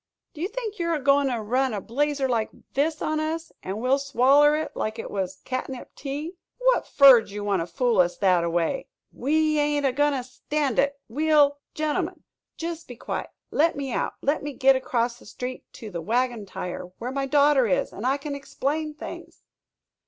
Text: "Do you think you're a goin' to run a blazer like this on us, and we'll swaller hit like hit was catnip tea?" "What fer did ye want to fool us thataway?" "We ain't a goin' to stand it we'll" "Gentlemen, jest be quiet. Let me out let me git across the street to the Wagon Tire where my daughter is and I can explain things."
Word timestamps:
"Do 0.33 0.41
you 0.41 0.47
think 0.47 0.79
you're 0.79 0.95
a 0.95 0.99
goin' 0.99 1.27
to 1.27 1.39
run 1.39 1.75
a 1.75 1.79
blazer 1.79 2.27
like 2.27 2.49
this 2.73 3.03
on 3.03 3.19
us, 3.19 3.51
and 3.61 3.79
we'll 3.79 3.99
swaller 3.99 4.55
hit 4.57 4.75
like 4.75 4.97
hit 4.97 5.11
was 5.11 5.43
catnip 5.45 5.93
tea?" 5.93 6.37
"What 6.57 6.87
fer 6.87 7.19
did 7.21 7.29
ye 7.29 7.39
want 7.41 7.59
to 7.61 7.67
fool 7.67 7.99
us 7.99 8.17
thataway?" 8.17 8.87
"We 9.13 9.59
ain't 9.59 9.85
a 9.85 9.91
goin' 9.91 10.13
to 10.13 10.23
stand 10.23 10.79
it 10.79 10.99
we'll" 11.07 11.59
"Gentlemen, 11.75 12.23
jest 12.57 12.87
be 12.87 12.95
quiet. 12.95 13.29
Let 13.51 13.75
me 13.75 13.93
out 13.93 14.13
let 14.23 14.41
me 14.41 14.53
git 14.53 14.75
across 14.75 15.19
the 15.19 15.25
street 15.27 15.71
to 15.73 15.91
the 15.91 16.01
Wagon 16.01 16.47
Tire 16.47 16.85
where 16.97 17.11
my 17.11 17.27
daughter 17.27 17.67
is 17.67 17.93
and 17.93 18.03
I 18.03 18.17
can 18.17 18.33
explain 18.33 18.95
things." 18.95 19.43